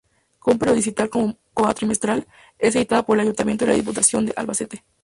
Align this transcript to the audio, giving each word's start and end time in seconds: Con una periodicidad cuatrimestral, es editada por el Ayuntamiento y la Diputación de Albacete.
Con 0.39 0.53
una 0.55 0.59
periodicidad 0.61 1.11
cuatrimestral, 1.53 2.25
es 2.57 2.75
editada 2.75 3.05
por 3.05 3.17
el 3.17 3.21
Ayuntamiento 3.21 3.65
y 3.65 3.67
la 3.67 3.75
Diputación 3.75 4.25
de 4.25 4.33
Albacete. 4.35 4.83